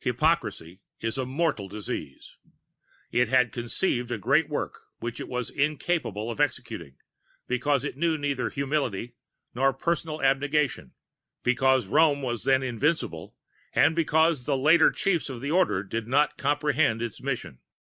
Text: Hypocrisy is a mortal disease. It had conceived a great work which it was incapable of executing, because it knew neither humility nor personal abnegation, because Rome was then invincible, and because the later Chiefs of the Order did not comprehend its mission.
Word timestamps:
Hypocrisy 0.00 0.80
is 1.00 1.16
a 1.16 1.24
mortal 1.24 1.66
disease. 1.66 2.36
It 3.10 3.30
had 3.30 3.52
conceived 3.52 4.10
a 4.10 4.18
great 4.18 4.50
work 4.50 4.80
which 5.00 5.18
it 5.18 5.28
was 5.28 5.48
incapable 5.48 6.30
of 6.30 6.42
executing, 6.42 6.96
because 7.46 7.82
it 7.82 7.96
knew 7.96 8.18
neither 8.18 8.50
humility 8.50 9.14
nor 9.54 9.72
personal 9.72 10.20
abnegation, 10.20 10.92
because 11.42 11.86
Rome 11.86 12.20
was 12.20 12.44
then 12.44 12.62
invincible, 12.62 13.34
and 13.72 13.96
because 13.96 14.44
the 14.44 14.58
later 14.58 14.90
Chiefs 14.90 15.30
of 15.30 15.40
the 15.40 15.50
Order 15.52 15.82
did 15.82 16.06
not 16.06 16.36
comprehend 16.36 17.00
its 17.00 17.22
mission. 17.22 17.58